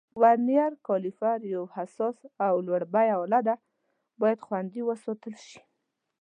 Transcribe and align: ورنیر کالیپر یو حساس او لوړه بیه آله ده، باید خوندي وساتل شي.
ورنیر 0.21 0.71
کالیپر 0.87 1.39
یو 1.53 1.63
حساس 1.75 2.17
او 2.45 2.55
لوړه 2.65 2.87
بیه 2.93 3.13
آله 3.23 3.39
ده، 3.47 3.55
باید 4.21 4.39
خوندي 4.45 4.81
وساتل 4.85 5.35
شي. 5.47 5.61